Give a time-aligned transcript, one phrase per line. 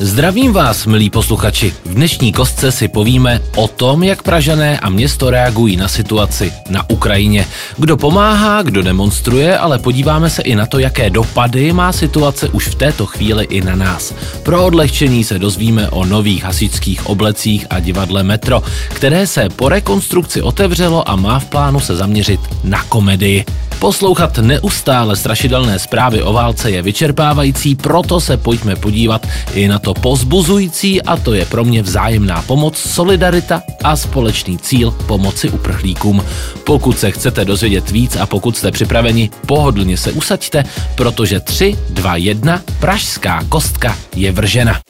[0.00, 1.74] Zdravím vás, milí posluchači.
[1.84, 6.90] V dnešní kostce si povíme o tom, jak Pražané a město reagují na situaci na
[6.90, 7.46] Ukrajině.
[7.78, 12.68] Kdo pomáhá, kdo demonstruje, ale podíváme se i na to, jaké dopady má situace už
[12.68, 14.14] v této chvíli i na nás.
[14.42, 20.42] Pro odlehčení se dozvíme o nových hasičských oblecích a divadle Metro, které se po rekonstrukci
[20.42, 23.44] otevřelo a má v plánu se zaměřit na komedii.
[23.78, 29.94] Poslouchat neustále strašidelné zprávy o válce je vyčerpávající, proto se pojďme podívat i na to
[29.94, 36.24] pozbuzující a to je pro mě vzájemná pomoc, solidarita a společný cíl pomoci uprchlíkům.
[36.64, 40.64] Pokud se chcete dozvědět víc a pokud jste připraveni, pohodlně se usaďte,
[40.94, 44.80] protože 3, 2, 1, pražská kostka je vržena.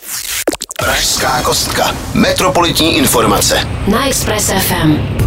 [0.78, 1.94] Pražská kostka.
[2.14, 3.68] Metropolitní informace.
[3.86, 5.17] Na Express FM.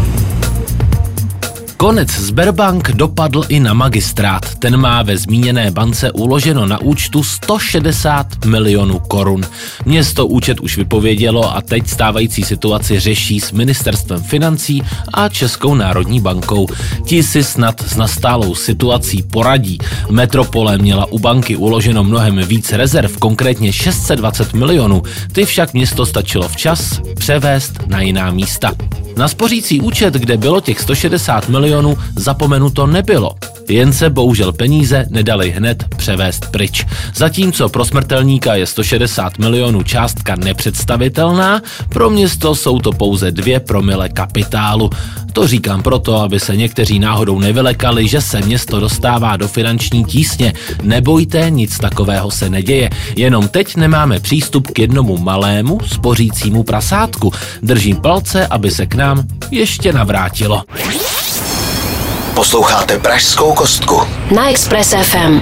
[1.81, 4.55] Konec Sberbank dopadl i na magistrát.
[4.55, 9.43] Ten má ve zmíněné bance uloženo na účtu 160 milionů korun.
[9.85, 16.19] Město účet už vypovědělo a teď stávající situaci řeší s ministerstvem financí a Českou národní
[16.19, 16.67] bankou.
[17.05, 19.77] Ti si snad s nastálou situací poradí.
[20.09, 25.03] Metropole měla u banky uloženo mnohem víc rezerv, konkrétně 620 milionů.
[25.31, 28.71] Ty však město stačilo včas převést na jiná místa.
[29.17, 33.31] Na spořící účet, kde bylo těch 160 milionů, zapomenuto nebylo.
[33.69, 36.85] Jen se bohužel peníze nedali hned převést pryč.
[37.15, 44.09] Zatímco pro smrtelníka je 160 milionů částka nepředstavitelná, pro město jsou to pouze dvě promile
[44.09, 44.89] kapitálu.
[45.33, 50.53] To říkám proto, aby se někteří náhodou nevylekali, že se město dostává do finanční tísně.
[50.83, 52.89] Nebojte, nic takového se neděje.
[53.15, 57.33] Jenom teď nemáme přístup k jednomu malému, spořícímu prasátku.
[57.61, 60.63] Držím palce, aby se k nám ještě navrátilo.
[62.35, 64.01] Posloucháte Pražskou kostku.
[64.35, 65.39] Na Express FM.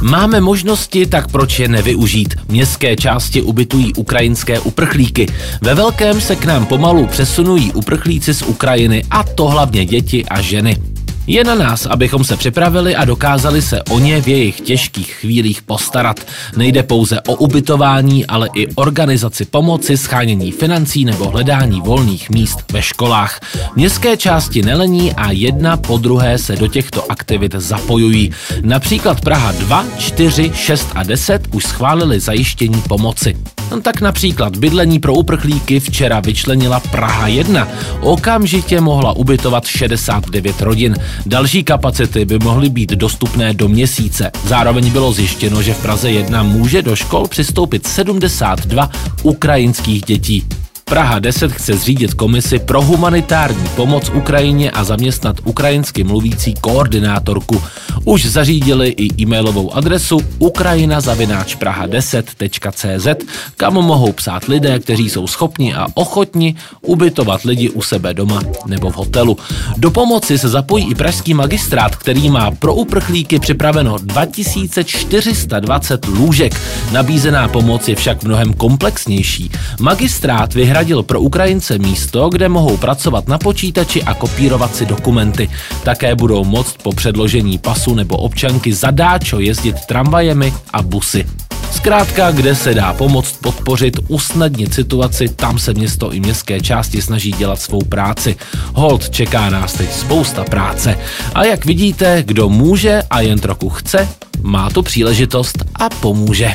[0.00, 2.34] Máme možnosti, tak proč je nevyužít?
[2.48, 5.26] Městské části ubytují ukrajinské uprchlíky.
[5.60, 10.40] Ve velkém se k nám pomalu přesunují uprchlíci z Ukrajiny a to hlavně děti a
[10.40, 10.89] ženy.
[11.26, 15.62] Je na nás, abychom se připravili a dokázali se o ně v jejich těžkých chvílích
[15.62, 16.20] postarat.
[16.56, 22.82] Nejde pouze o ubytování, ale i organizaci pomoci, schánění financí nebo hledání volných míst ve
[22.82, 23.40] školách.
[23.76, 28.32] Městské části nelení a jedna po druhé se do těchto aktivit zapojují.
[28.62, 33.36] Například Praha 2, 4, 6 a 10 už schválili zajištění pomoci.
[33.70, 37.68] No tak například bydlení pro uprchlíky včera vyčlenila Praha 1.
[38.00, 40.96] Okamžitě mohla ubytovat 69 rodin.
[41.26, 44.30] Další kapacity by mohly být dostupné do měsíce.
[44.44, 48.90] Zároveň bylo zjištěno, že v Praze 1 může do škol přistoupit 72
[49.22, 50.59] ukrajinských dětí.
[50.90, 57.62] Praha 10 chce zřídit komisi pro humanitární pomoc Ukrajině a zaměstnat ukrajinsky mluvící koordinátorku.
[58.04, 66.54] Už zařídili i e-mailovou adresu ukrajina-praha10.cz, kam mohou psát lidé, kteří jsou schopni a ochotni
[66.82, 69.38] ubytovat lidi u sebe doma nebo v hotelu.
[69.76, 76.60] Do pomoci se zapojí i pražský magistrát, který má pro uprchlíky připraveno 2420 lůžek.
[76.92, 79.50] Nabízená pomoc je však mnohem komplexnější.
[79.80, 85.50] Magistrát vyhradil pro Ukrajince místo, kde mohou pracovat na počítači a kopírovat si dokumenty.
[85.82, 91.26] Také budou moct po předložení pasu nebo občanky zadáčo jezdit tramvajemi a busy.
[91.72, 97.32] Zkrátka, kde se dá pomoct, podpořit, usnadnit situaci, tam se město i městské části snaží
[97.32, 98.36] dělat svou práci.
[98.74, 100.98] Hold, čeká nás teď spousta práce.
[101.34, 104.08] A jak vidíte, kdo může a jen trochu chce,
[104.42, 106.54] má tu příležitost a pomůže.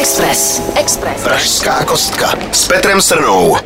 [0.00, 0.62] Express.
[0.76, 1.22] Express.
[1.22, 3.56] Pražská kostka s Petrem Srnou.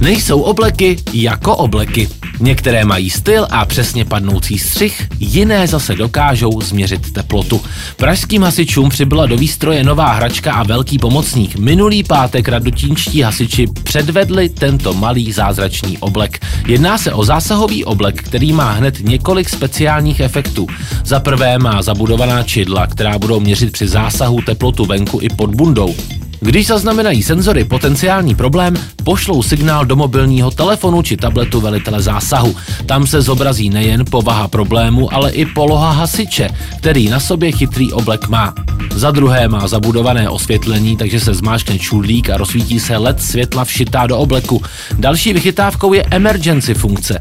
[0.00, 2.08] Nejsou obleky jako obleky.
[2.40, 7.60] Některé mají styl a přesně padnoucí střih, jiné zase dokážou změřit teplotu.
[7.96, 11.56] Pražským hasičům přibyla do výstroje nová hračka a velký pomocník.
[11.56, 16.46] Minulý pátek radotínští hasiči předvedli tento malý zázračný oblek.
[16.66, 20.66] Jedná se o zásahový oblek, který má hned několik speciálních efektů.
[21.04, 25.94] Za prvé má zabudovaná čidla, která budou měřit při zásahu teplotu venku i pod bundou.
[26.40, 32.56] Když zaznamenají senzory potenciální problém, pošlou signál do mobilního telefonu či tabletu velitele zásahu.
[32.86, 36.48] Tam se zobrazí nejen povaha problému, ale i poloha hasiče,
[36.78, 38.54] který na sobě chytrý oblek má.
[38.94, 44.06] Za druhé má zabudované osvětlení, takže se zmáčkne čudlík a rozsvítí se LED světla všitá
[44.06, 44.62] do obleku.
[44.98, 47.18] Další vychytávkou je emergency funkce.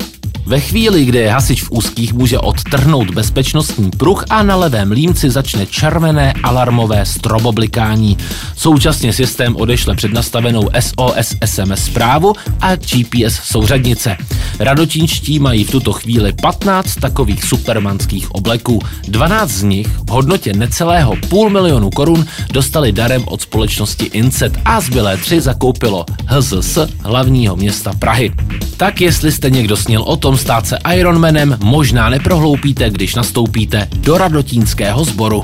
[0.49, 5.65] Ve chvíli, kdy hasič v úzkých může odtrhnout bezpečnostní pruh a na levém límci začne
[5.65, 8.17] červené alarmové stroboblikání.
[8.55, 14.17] Současně systém odešle přednastavenou SOS SMS zprávu a GPS souřadnice.
[14.59, 18.81] Radočínští mají v tuto chvíli 15 takových supermanských obleků.
[19.07, 24.81] 12 z nich v hodnotě necelého půl milionu korun dostali darem od společnosti Incet a
[24.81, 28.33] zbylé tři zakoupilo HZS hlavního města Prahy.
[28.79, 34.17] Tak jestli jste někdo sněl o tom stát se Ironmanem, možná neprohloupíte, když nastoupíte do
[34.17, 35.43] radotínského sboru.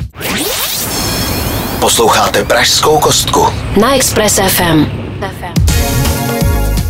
[1.79, 3.47] Posloucháte Pražskou kostku.
[3.81, 4.85] Na Express FM.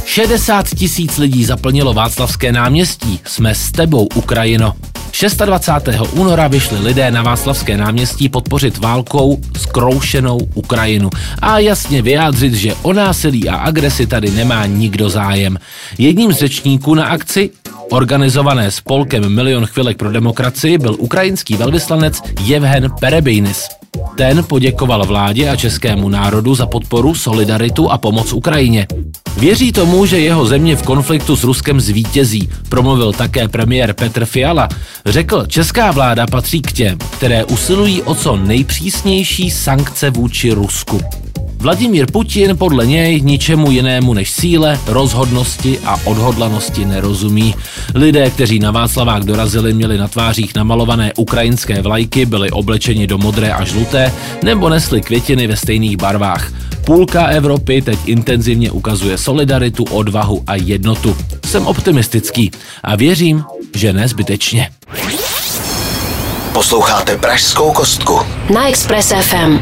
[0.05, 3.19] 60 tisíc lidí zaplnilo Václavské náměstí.
[3.25, 4.73] Jsme s tebou, Ukrajino.
[5.21, 6.11] 26.
[6.11, 11.09] února vyšli lidé na Václavské náměstí podpořit válkou zkroušenou Ukrajinu
[11.41, 15.57] a jasně vyjádřit, že o násilí a agresi tady nemá nikdo zájem.
[15.97, 17.49] Jedním z řečníků na akci
[17.91, 23.67] organizované spolkem Milion chvilek pro demokracii byl ukrajinský velvyslanec Jevhen Perebejnis.
[24.17, 28.87] Ten poděkoval vládě a českému národu za podporu, solidaritu a pomoc Ukrajině.
[29.37, 34.69] Věří tomu, že jeho země v konfliktu s Ruskem zvítězí, promluvil také premiér Petr Fiala.
[35.05, 41.01] Řekl, česká vláda patří k těm, které usilují o co nejpřísnější sankce vůči Rusku.
[41.57, 47.55] Vladimír Putin podle něj ničemu jinému než síle, rozhodnosti a odhodlanosti nerozumí.
[47.95, 53.53] Lidé, kteří na Václavák dorazili, měli na tvářích namalované ukrajinské vlajky, byli oblečeni do modré
[53.53, 56.51] a žluté nebo nesli květiny ve stejných barvách.
[56.85, 61.17] Půlka Evropy teď intenzivně ukazuje solidaritu, odvahu a jednotu.
[61.45, 62.51] Jsem optimistický
[62.83, 63.43] a věřím,
[63.75, 64.69] že nezbytečně.
[66.53, 68.19] Posloucháte Pražskou kostku.
[68.53, 69.59] Na Express FM.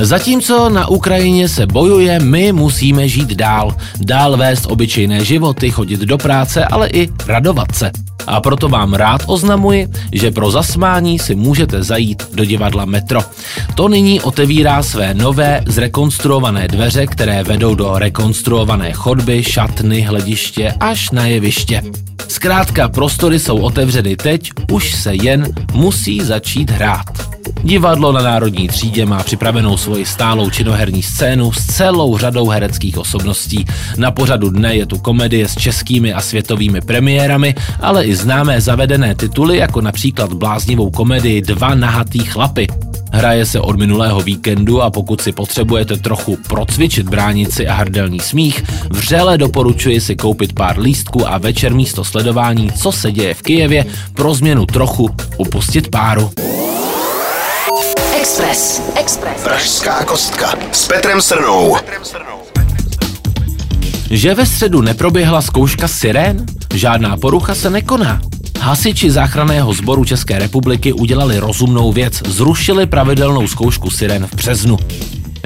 [0.00, 3.74] Zatímco na Ukrajině se bojuje, my musíme žít dál.
[4.00, 7.90] Dál vést obyčejné životy, chodit do práce, ale i radovat se.
[8.30, 13.20] A proto vám rád oznamuji, že pro zasmání si můžete zajít do divadla Metro.
[13.74, 21.10] To nyní otevírá své nové zrekonstruované dveře, které vedou do rekonstruované chodby, šatny, hlediště až
[21.10, 21.82] na jeviště.
[22.28, 27.29] Zkrátka prostory jsou otevřeny teď, už se jen musí začít hrát.
[27.62, 33.66] Divadlo na Národní třídě má připravenou svoji stálou činoherní scénu s celou řadou hereckých osobností.
[33.96, 39.14] Na pořadu dne je tu komedie s českými a světovými premiérami, ale i známé zavedené
[39.14, 42.66] tituly, jako například bláznivou komedii Dva nahatý chlapy.
[43.12, 48.64] Hraje se od minulého víkendu a pokud si potřebujete trochu procvičit bránici a hrdelní smích,
[48.90, 53.84] vřele doporučuji si koupit pár lístků a večer místo sledování, co se děje v Kijevě,
[54.14, 56.30] pro změnu trochu upustit páru.
[58.20, 58.82] Express.
[58.96, 59.42] Express.
[59.42, 61.76] Pražská kostka s Petrem Srnou.
[64.10, 66.46] Že ve středu neproběhla zkouška sirén?
[66.74, 68.20] Žádná porucha se nekoná.
[68.60, 74.78] Hasiči záchranného sboru České republiky udělali rozumnou věc, zrušili pravidelnou zkoušku siren v březnu.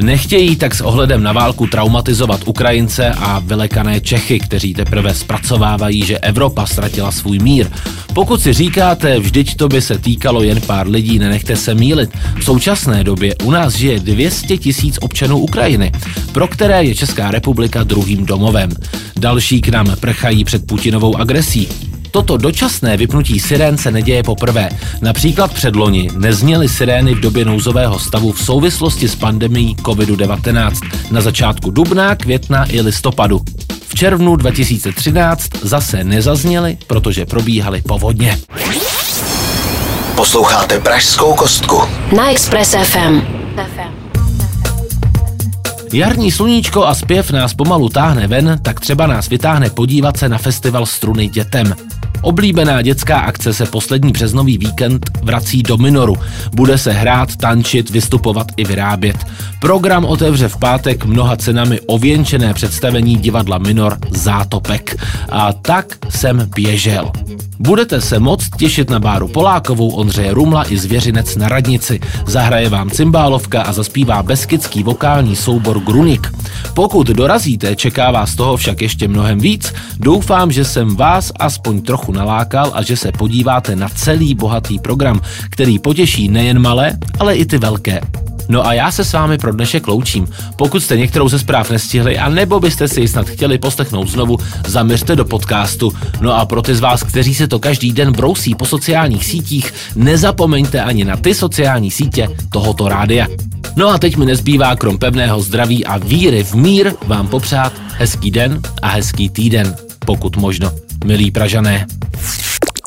[0.01, 6.19] Nechtějí tak s ohledem na válku traumatizovat Ukrajince a vylekané Čechy, kteří teprve zpracovávají, že
[6.19, 7.71] Evropa ztratila svůj mír.
[8.15, 12.11] Pokud si říkáte, vždyť to by se týkalo jen pár lidí, nenechte se mílit.
[12.39, 15.93] V současné době u nás žije 200 tisíc občanů Ukrajiny,
[16.33, 18.71] pro které je Česká republika druhým domovem.
[19.17, 21.69] Další k nám prchají před Putinovou agresí.
[22.15, 24.69] Toto dočasné vypnutí sirén se neděje poprvé.
[25.03, 31.71] Například předloni nezněly sirény v době nouzového stavu v souvislosti s pandemií COVID-19 na začátku
[31.71, 33.41] dubna, května i listopadu.
[33.89, 38.39] V červnu 2013 zase nezazněly, protože probíhaly povodně.
[40.17, 41.83] Posloucháte Pražskou kostku.
[42.17, 43.21] Na Express FM.
[45.93, 50.39] Jarní sluníčko a zpěv nás pomalu táhne ven, tak třeba nás vytáhne podívat se na
[50.39, 51.75] festival struny dětem.
[52.25, 56.17] Oblíbená dětská akce se poslední březnový víkend vrací do Minoru.
[56.55, 59.17] Bude se hrát, tančit, vystupovat i vyrábět.
[59.61, 64.97] Program otevře v pátek mnoha cenami ověnčené představení divadla Minor Zátopek.
[65.29, 67.13] A tak jsem běžel.
[67.59, 72.01] Budete se moc těšit na Báru Polákovou, Ondřeje Rumla i Zvěřinec na radnici.
[72.27, 76.33] Zahraje vám cymbálovka a zaspívá beskidský vokální soubor Grunik.
[76.75, 79.73] Pokud dorazíte, čeká vás toho však ještě mnohem víc.
[79.99, 85.21] Doufám, že jsem vás aspoň trochu nalákal a že se podíváte na celý bohatý program,
[85.51, 88.01] který potěší nejen malé, ale i ty velké.
[88.49, 90.29] No a já se s vámi pro dnešek loučím.
[90.57, 94.39] Pokud jste některou ze zpráv nestihli a nebo byste si ji snad chtěli poslechnout znovu,
[94.67, 95.93] zaměřte do podcastu.
[96.21, 99.75] No a pro ty z vás, kteří se to každý den brousí po sociálních sítích,
[99.97, 103.27] nezapomeňte ani na ty sociální sítě tohoto rádia.
[103.77, 108.31] No a teď mi nezbývá krom pevného zdraví a víry v mír vám popřát hezký
[108.31, 110.71] den a hezký týden, pokud možno.
[111.05, 111.87] milí Pražané.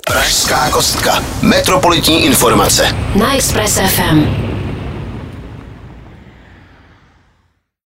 [0.07, 1.23] Pražská kostka.
[1.41, 2.95] Metropolitní informace.
[3.15, 4.46] Na Express FM.